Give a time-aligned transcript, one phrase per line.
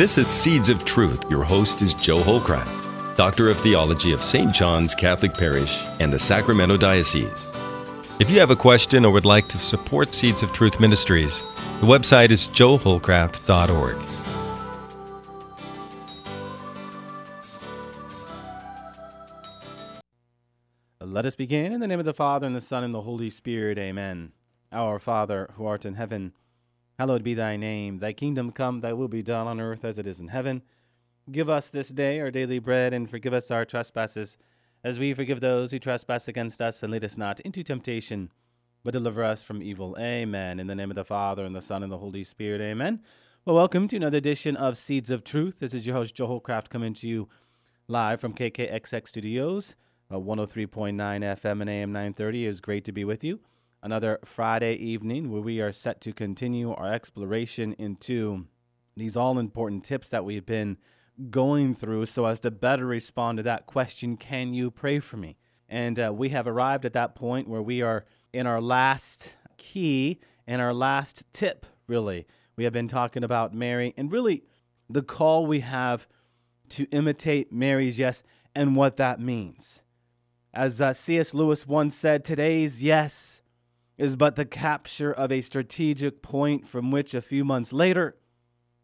[0.00, 1.30] This is Seeds of Truth.
[1.30, 4.50] Your host is Joe Hollcraft, Doctor of Theology of St.
[4.50, 7.46] John's Catholic Parish and the Sacramento Diocese.
[8.18, 11.42] If you have a question or would like to support Seeds of Truth Ministries,
[11.80, 13.96] the website is joeholcraft.org.
[21.02, 23.28] Let us begin in the name of the Father, and the Son, and the Holy
[23.28, 23.76] Spirit.
[23.76, 24.32] Amen.
[24.72, 26.32] Our Father, who art in heaven,
[27.00, 27.98] hallowed be thy name.
[27.98, 30.60] Thy kingdom come, thy will be done on earth as it is in heaven.
[31.32, 34.36] Give us this day our daily bread, and forgive us our trespasses,
[34.84, 38.30] as we forgive those who trespass against us, and lead us not into temptation,
[38.84, 39.96] but deliver us from evil.
[39.98, 40.60] Amen.
[40.60, 42.60] In the name of the Father, and the Son, and the Holy Spirit.
[42.60, 43.00] Amen.
[43.46, 45.60] Well, welcome to another edition of Seeds of Truth.
[45.60, 47.30] This is your host, Joe Craft, coming to you
[47.88, 49.74] live from KKXX Studios.
[50.10, 53.40] Uh, 103.9 FM and AM 930 is great to be with you.
[53.82, 58.46] Another Friday evening where we are set to continue our exploration into
[58.94, 60.76] these all important tips that we've been
[61.30, 65.38] going through so as to better respond to that question Can you pray for me?
[65.66, 70.20] And uh, we have arrived at that point where we are in our last key
[70.46, 72.26] and our last tip, really.
[72.56, 74.44] We have been talking about Mary and really
[74.90, 76.06] the call we have
[76.70, 78.22] to imitate Mary's yes
[78.54, 79.84] and what that means.
[80.52, 81.32] As uh, C.S.
[81.32, 83.39] Lewis once said, today's yes
[84.00, 88.16] is but the capture of a strategic point from which a few months later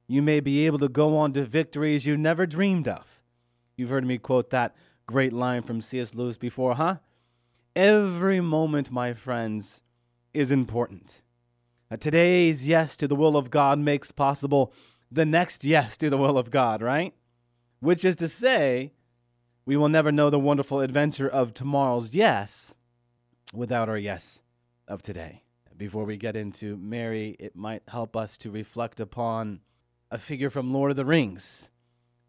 [0.07, 3.23] you may be able to go on to victories you never dreamed of.
[3.79, 6.15] You've heard me quote that great line from C.S.
[6.15, 6.97] Lewis before, huh?
[7.75, 9.81] Every moment, my friends,
[10.35, 11.23] is important.
[11.91, 14.71] Uh, today's yes to the will of God makes possible
[15.11, 17.15] the next yes to the will of God, right?
[17.81, 18.93] Which is to say,
[19.65, 22.75] we will never know the wonderful adventure of tomorrow's yes
[23.55, 24.43] without our yes
[24.89, 25.43] of today.
[25.77, 29.61] Before we get into Mary, it might help us to reflect upon
[30.11, 31.69] a figure from Lord of the Rings.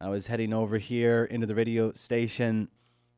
[0.02, 2.68] I was heading over here into the radio station,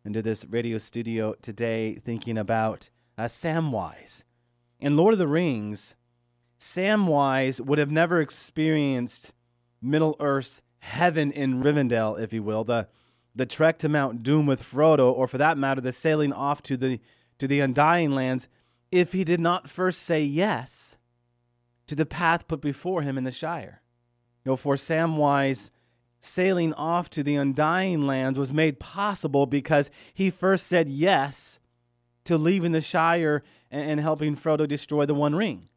[0.06, 4.24] into this radio studio today, thinking about uh, Samwise.
[4.80, 5.96] In Lord of the Rings,
[6.60, 9.34] Samwise would have never experienced
[9.82, 12.88] Middle Earth's heaven in Rivendell, if you will, the
[13.36, 16.76] the trek to Mount Doom with Frodo, or for that matter, the sailing off to
[16.76, 17.00] the
[17.38, 18.48] to the Undying Lands,
[18.92, 20.98] if he did not first say yes
[21.88, 23.82] to the path put before him in the Shire.
[24.44, 25.70] You know, for Samwise,
[26.20, 31.60] sailing off to the Undying Lands was made possible because he first said yes
[32.26, 35.70] to leaving the Shire and, and helping Frodo destroy the One Ring.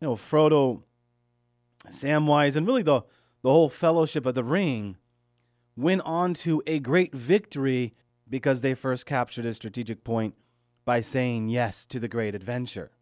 [0.00, 0.82] You know, Frodo,
[1.88, 3.02] Samwise, and really the,
[3.42, 4.96] the whole Fellowship of the Ring
[5.76, 7.94] went on to a great victory
[8.28, 10.34] because they first captured a strategic point
[10.86, 12.92] by saying yes to the great adventure.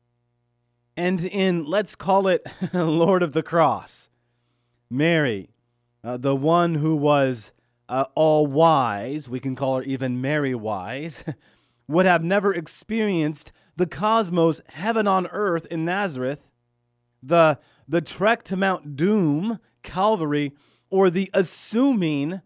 [0.96, 4.10] And in, let's call it Lord of the Cross,
[4.90, 5.50] Mary,
[6.02, 7.52] uh, the one who was
[7.88, 11.24] uh, all wise, we can call her even Mary wise,
[11.88, 16.48] would have never experienced the cosmos, heaven on earth in Nazareth,
[17.22, 20.52] the, the trek to Mount Doom, Calvary,
[20.90, 22.40] or the assuming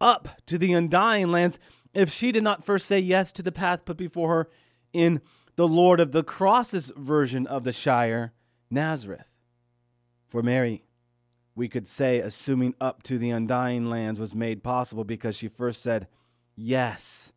[0.00, 1.58] up to the undying lands
[1.94, 4.48] if she did not first say yes to the path put before her
[4.94, 5.20] in
[5.56, 8.32] the Lord of the Crosses version of the Shire,
[8.70, 9.38] Nazareth.
[10.26, 10.84] For Mary,
[11.54, 15.82] we could say assuming up to the undying lands was made possible because she first
[15.82, 16.08] said
[16.56, 17.32] yes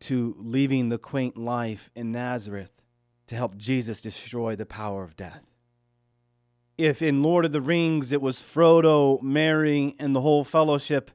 [0.00, 2.82] to leaving the quaint life in Nazareth
[3.26, 5.44] to help Jesus destroy the power of death.
[6.76, 11.10] If in Lord of the Rings it was Frodo, Mary, and the whole fellowship,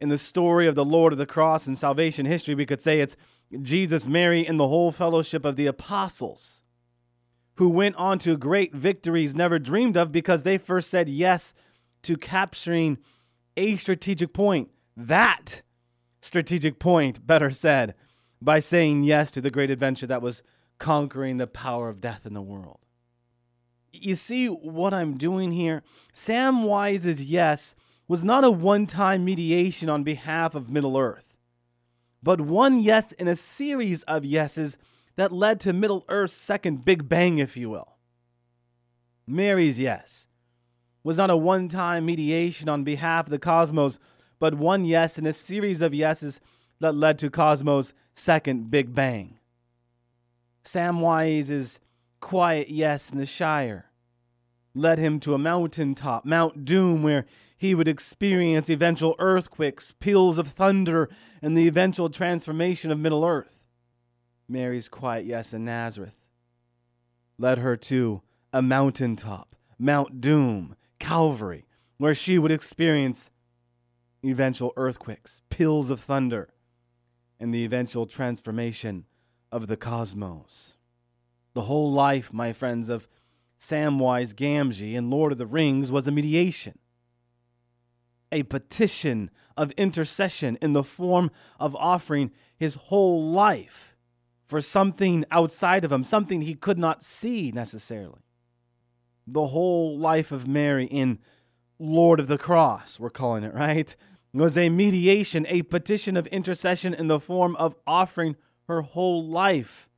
[0.00, 3.00] in the story of the Lord of the cross and salvation history, we could say
[3.00, 3.16] it's
[3.60, 6.62] Jesus, Mary, and the whole fellowship of the apostles
[7.56, 11.52] who went on to great victories never dreamed of because they first said yes
[12.02, 12.96] to capturing
[13.56, 14.70] a strategic point.
[14.96, 15.62] That
[16.22, 17.94] strategic point, better said,
[18.40, 20.42] by saying yes to the great adventure that was
[20.78, 22.78] conquering the power of death in the world.
[23.92, 25.82] You see what I'm doing here?
[26.12, 27.74] Sam Samwise's yes
[28.10, 31.32] was not a one time mediation on behalf of Middle Earth,
[32.20, 34.76] but one yes in a series of yeses
[35.14, 37.94] that led to Middle Earth's second Big Bang, if you will.
[39.28, 40.26] Mary's yes
[41.04, 44.00] was not a one time mediation on behalf of the cosmos,
[44.40, 46.40] but one yes in a series of yeses
[46.80, 49.38] that led to Cosmos' second Big Bang.
[50.64, 51.78] Samwise's
[52.18, 53.86] quiet yes in the Shire
[54.74, 57.26] led him to a mountaintop, Mount Doom, where
[57.60, 61.10] he would experience eventual earthquakes, peals of thunder,
[61.42, 63.58] and the eventual transformation of Middle Earth.
[64.48, 66.16] Mary's quiet yes in Nazareth
[67.36, 71.66] led her to a mountaintop, Mount Doom, Calvary,
[71.98, 73.30] where she would experience
[74.24, 76.48] eventual earthquakes, peals of thunder,
[77.38, 79.04] and the eventual transformation
[79.52, 80.78] of the cosmos.
[81.52, 83.06] The whole life, my friends, of
[83.60, 86.78] Samwise Gamgee in Lord of the Rings was a mediation,
[88.32, 93.96] a petition of intercession in the form of offering his whole life
[94.46, 98.20] for something outside of him, something he could not see necessarily.
[99.26, 101.18] The whole life of Mary in
[101.78, 103.94] Lord of the Cross, we're calling it, right?
[104.32, 108.36] Was a mediation, a petition of intercession in the form of offering
[108.66, 109.88] her whole life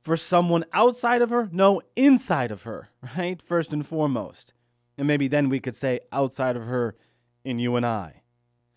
[0.00, 1.48] for someone outside of her?
[1.52, 3.42] No, inside of her, right?
[3.42, 4.54] First and foremost.
[4.96, 6.96] And maybe then we could say outside of her
[7.44, 8.22] in you and I.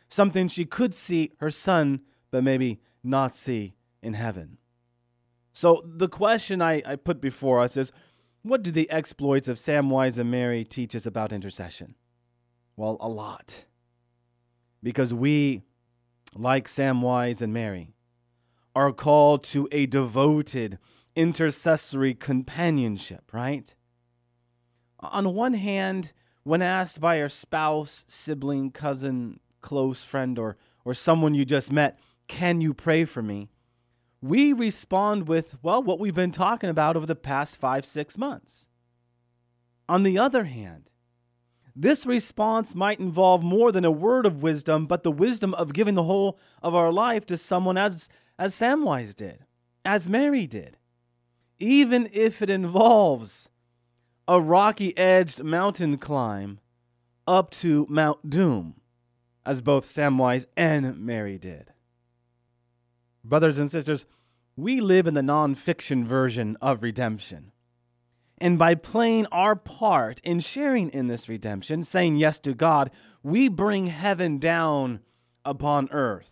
[0.10, 4.58] Something she could see her son, but maybe not see in heaven.
[5.54, 7.92] So the question I, I put before us is
[8.42, 11.96] what do the exploits of Samwise and Mary teach us about intercession?
[12.76, 13.66] Well, a lot.
[14.82, 15.62] Because we,
[16.36, 17.94] like Samwise and Mary,
[18.76, 20.80] are called to a devoted
[21.16, 23.76] intercessory companionship, right?
[25.00, 26.14] On one hand,
[26.44, 32.00] when asked by your spouse, sibling, cousin, close friend, or, or someone you just met,
[32.28, 33.50] can you pray for me?
[34.22, 38.68] We respond with, well, what we've been talking about over the past five, six months.
[39.90, 40.90] On the other hand,
[41.76, 45.96] this response might involve more than a word of wisdom, but the wisdom of giving
[45.96, 49.46] the whole of our life to someone as, as Samwise did,
[49.86, 50.78] as Mary did.
[51.60, 53.50] Even if it involves
[54.32, 56.58] a rocky edged mountain climb
[57.28, 58.76] up to Mount Doom,
[59.46, 61.74] as both Samwise and Mary did.
[63.26, 64.06] Brothers and sisters,
[64.56, 67.52] we live in the non-fiction version of redemption.
[68.38, 72.90] And by playing our part in sharing in this redemption, saying yes to God,
[73.22, 75.02] we bring heaven down
[75.44, 76.32] upon earth.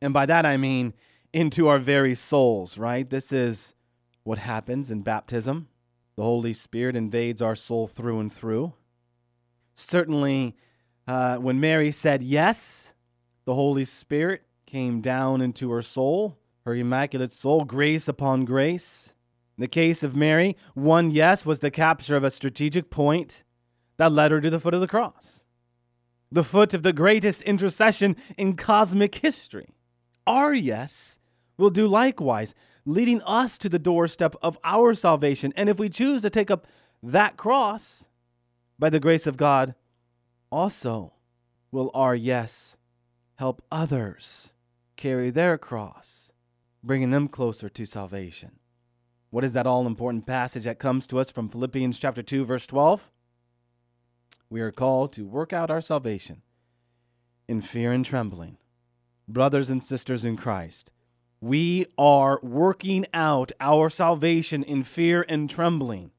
[0.00, 0.92] And by that I mean
[1.32, 3.08] into our very souls, right?
[3.08, 3.76] This is
[4.24, 5.68] what happens in baptism.
[6.16, 8.74] The Holy Spirit invades our soul through and through.
[9.74, 10.56] Certainly,
[11.06, 12.92] uh, when Mary said yes,
[13.44, 19.14] the Holy Spirit came down into her soul, her immaculate soul, grace upon grace.
[19.56, 23.42] In the case of Mary, one yes was the capture of a strategic point
[23.96, 25.44] that led her to the foot of the cross,
[26.30, 29.74] the foot of the greatest intercession in cosmic history.
[30.26, 31.18] Our yes
[31.58, 35.52] will do likewise, leading us to the doorstep of our salvation.
[35.56, 36.66] And if we choose to take up
[37.02, 38.06] that cross,
[38.78, 39.74] by the grace of God,
[40.50, 41.14] also
[41.70, 42.76] will our yes
[43.36, 44.52] help others
[44.96, 46.32] carry their cross,
[46.82, 48.52] bringing them closer to salvation.
[49.30, 52.66] What is that all important passage that comes to us from Philippians chapter 2 verse
[52.66, 53.10] 12?
[54.50, 56.42] We are called to work out our salvation
[57.48, 58.58] in fear and trembling.
[59.26, 60.90] Brothers and sisters in Christ,
[61.42, 66.12] we are working out our salvation in fear and trembling.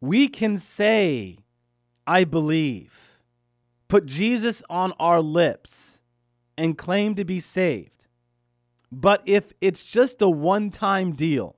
[0.00, 1.38] We can say,
[2.06, 3.18] I believe,
[3.88, 6.00] put Jesus on our lips,
[6.56, 8.06] and claim to be saved.
[8.92, 11.56] But if it's just a one time deal,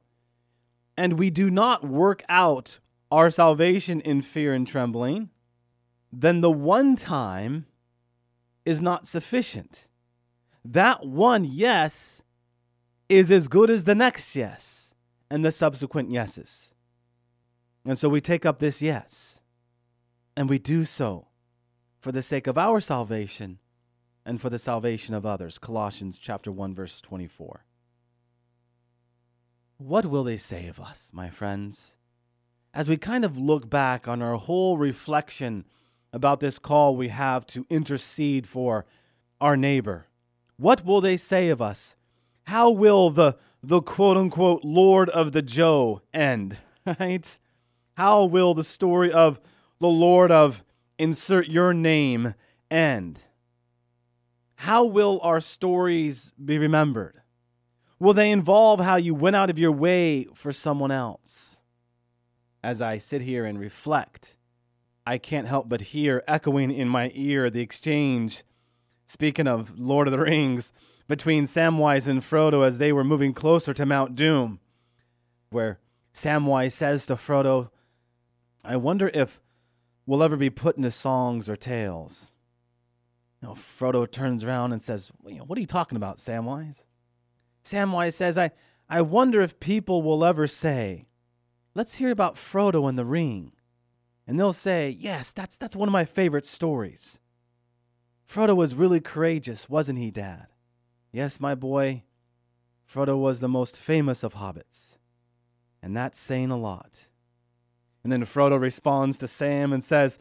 [0.97, 2.79] and we do not work out
[3.11, 5.29] our salvation in fear and trembling,
[6.11, 7.67] then the one time
[8.65, 9.87] is not sufficient.
[10.65, 12.23] That one yes
[13.11, 14.95] is as good as the next yes
[15.29, 16.73] and the subsequent yeses.
[17.85, 19.41] And so we take up this yes,
[20.37, 21.27] and we do so
[21.99, 23.59] for the sake of our salvation
[24.25, 25.59] and for the salvation of others.
[25.59, 27.65] Colossians chapter 1 verse 24.
[29.79, 31.97] What will they say of us, my friends?
[32.73, 35.65] As we kind of look back on our whole reflection
[36.13, 38.85] about this call we have to intercede for
[39.41, 40.07] our neighbor,
[40.59, 41.97] what will they say of us?
[42.51, 46.57] How will the, the quote unquote Lord of the Joe end?
[46.99, 47.39] Right?
[47.95, 49.39] How will the story of
[49.79, 50.65] the Lord of
[50.99, 52.35] insert your name
[52.69, 53.21] end?
[54.57, 57.21] How will our stories be remembered?
[58.01, 61.63] Will they involve how you went out of your way for someone else?
[62.65, 64.37] As I sit here and reflect,
[65.07, 68.43] I can't help but hear echoing in my ear the exchange,
[69.07, 70.73] speaking of Lord of the Rings,
[71.11, 74.61] between Samwise and Frodo as they were moving closer to Mount Doom,
[75.51, 75.81] where
[76.15, 77.71] Samwise says to Frodo,
[78.65, 79.41] I wonder if
[80.07, 82.33] we'll ever be put into songs or tales.
[83.43, 86.85] You know, Frodo turns around and says, What are you talking about, Samwise?
[87.65, 88.53] Samwise says, I,
[88.89, 91.09] I wonder if people will ever say,
[91.75, 93.53] Let's hear about Frodo and the ring.
[94.29, 97.19] And they'll say, Yes, that's, that's one of my favorite stories.
[98.29, 100.47] Frodo was really courageous, wasn't he, Dad?
[101.13, 102.03] Yes, my boy,
[102.93, 104.97] Frodo was the most famous of hobbits.
[105.83, 107.07] And that's saying a lot.
[108.03, 110.19] And then Frodo responds to Sam and says,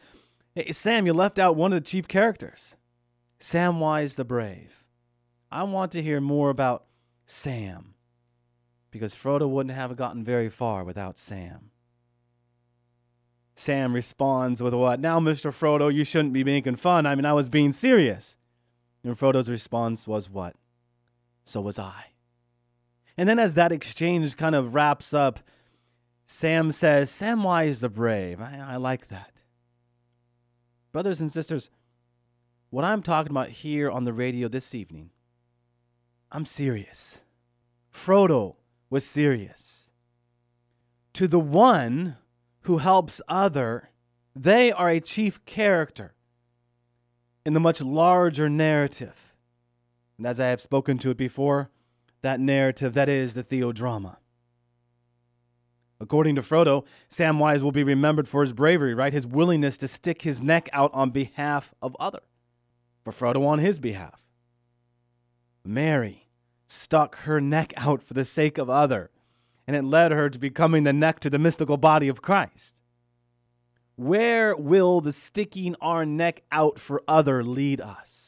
[0.54, 2.76] Hey, Sam, you left out one of the chief characters
[3.38, 4.84] Samwise the Brave.
[5.50, 6.84] I want to hear more about
[7.24, 7.94] Sam
[8.90, 11.70] because Frodo wouldn't have gotten very far without Sam.
[13.54, 15.00] Sam responds with what?
[15.00, 15.50] Now, Mr.
[15.50, 17.06] Frodo, you shouldn't be making fun.
[17.06, 18.36] I mean, I was being serious.
[19.04, 20.54] And Frodo's response was what?
[21.44, 22.06] So was I.
[23.16, 25.40] And then, as that exchange kind of wraps up,
[26.26, 28.40] Sam says, Samwise the Brave.
[28.40, 29.32] I, I like that.
[30.92, 31.70] Brothers and sisters,
[32.70, 35.10] what I'm talking about here on the radio this evening,
[36.30, 37.22] I'm serious.
[37.92, 38.56] Frodo
[38.88, 39.90] was serious.
[41.14, 42.16] To the one
[42.62, 43.90] who helps other,
[44.34, 46.14] they are a chief character
[47.44, 49.29] in the much larger narrative.
[50.20, 51.70] And as I have spoken to it before,
[52.20, 54.16] that narrative that is the theodrama.
[55.98, 59.14] According to Frodo, Samwise will be remembered for his bravery, right?
[59.14, 62.20] His willingness to stick his neck out on behalf of other.
[63.02, 64.20] For Frodo on his behalf.
[65.64, 66.28] Mary
[66.66, 69.10] stuck her neck out for the sake of other,
[69.66, 72.82] and it led her to becoming the neck to the mystical body of Christ.
[73.96, 78.19] Where will the sticking our neck out for other lead us?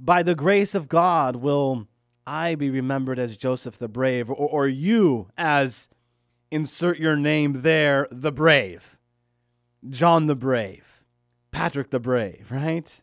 [0.00, 1.88] By the grace of God, will
[2.26, 5.88] I be remembered as Joseph the Brave, or, or you as
[6.50, 8.96] insert your name there, the brave.
[9.88, 11.04] John the Brave,
[11.50, 13.02] Patrick the Brave, right?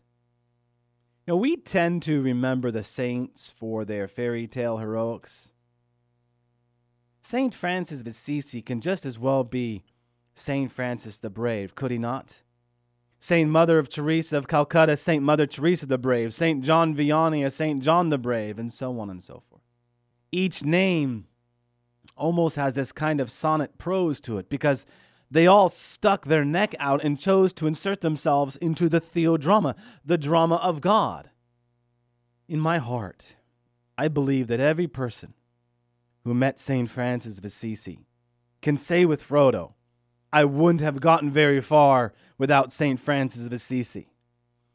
[1.28, 5.52] Now, we tend to remember the saints for their fairy tale heroics.
[7.20, 9.84] Saint Francis of Assisi can just as well be
[10.34, 12.42] Saint Francis the Brave, could he not?
[13.22, 17.80] Saint Mother of Teresa of Calcutta, Saint Mother Teresa the Brave, Saint John Vianney Saint
[17.80, 19.62] John the Brave, and so on and so forth.
[20.32, 21.26] Each name
[22.16, 24.84] almost has this kind of sonnet prose to it because
[25.30, 30.18] they all stuck their neck out and chose to insert themselves into the theodrama, the
[30.18, 31.30] drama of God.
[32.48, 33.36] In my heart,
[33.96, 35.34] I believe that every person
[36.24, 36.90] who met St.
[36.90, 38.04] Francis of Assisi
[38.62, 39.74] can say with Frodo,
[40.32, 42.98] I wouldn't have gotten very far without St.
[42.98, 44.08] Francis of Assisi.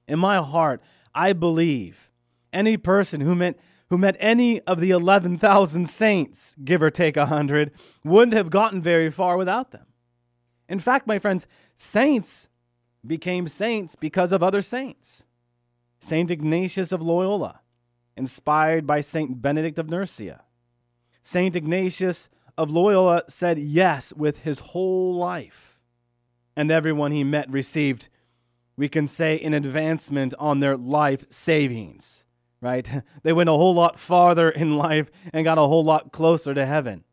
[0.07, 0.81] In my heart,
[1.15, 2.11] I believe
[2.53, 3.57] any person who met
[3.89, 7.71] who met any of the 11,000 saints, give or take a 100,
[8.03, 9.85] wouldn't have gotten very far without them.
[10.67, 11.47] In fact, my friends,
[11.77, 12.49] saints
[13.05, 15.23] became saints because of other saints.
[15.99, 16.29] St.
[16.29, 17.61] Ignatius of Loyola,
[18.17, 19.41] inspired by St.
[19.41, 20.41] Benedict of Nursia.
[21.23, 21.55] St.
[21.55, 25.79] Ignatius of Loyola said yes with his whole life,
[26.55, 28.09] and everyone he met received,
[28.75, 32.25] we can say, an advancement on their life savings
[32.61, 32.89] right?
[33.23, 36.65] They went a whole lot farther in life and got a whole lot closer to
[36.65, 37.03] heaven.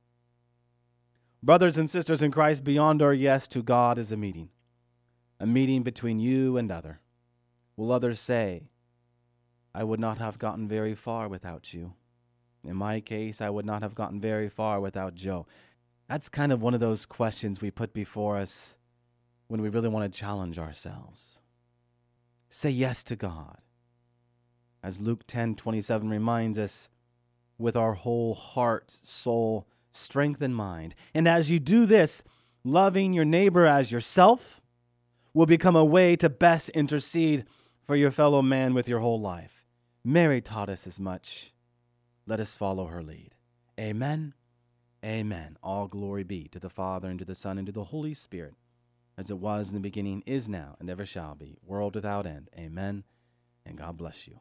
[1.43, 4.51] Brothers and sisters in Christ, beyond our yes to God is a meeting,
[5.39, 7.01] a meeting between you and other.
[7.77, 8.63] Will others say,
[9.75, 11.95] I would not have gotten very far without you?
[12.65, 15.47] In my case, I would not have gotten very far without Joe.
[16.09, 18.77] That's kind of one of those questions we put before us
[19.49, 21.41] when we really want to challenge ourselves.
[22.49, 23.59] Say yes to God
[24.85, 26.91] as Luke 10:27 reminds us,
[27.57, 30.95] with our whole heart, soul, strength and mind.
[31.15, 32.23] And as you do this,
[32.65, 34.61] loving your neighbor as yourself
[35.33, 37.47] will become a way to best intercede
[37.83, 39.65] for your fellow man with your whole life.
[40.05, 41.54] Mary taught us as much.
[42.27, 43.35] Let us follow her lead.
[43.79, 44.35] Amen.
[45.05, 45.59] Amen.
[45.63, 48.55] All glory be to the Father, and to the Son, and to the Holy Spirit,
[49.19, 52.49] as it was in the beginning, is now, and ever shall be, world without end.
[52.57, 53.05] Amen.
[53.67, 54.41] And God bless you.